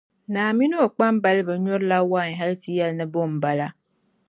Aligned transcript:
Naa 0.33 0.51
mini 0.57 0.75
o 0.85 0.87
kpambaliba 0.93 1.53
nyurila 1.63 1.97
wain 2.11 2.33
hal 2.39 2.51
ti 2.61 2.69
yɛli 2.77 2.93
ni 2.97 3.05
bo 3.13 3.19
m-bala. 3.31 3.67